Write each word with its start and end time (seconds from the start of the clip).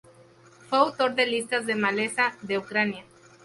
Fue 0.67 0.79
autor 0.79 1.13
de 1.13 1.27
listas 1.27 1.67
de 1.67 1.75
malezas 1.75 2.33
de 2.41 2.57
Ucrania. 2.57 3.05